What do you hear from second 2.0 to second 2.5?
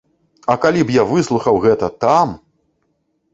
там!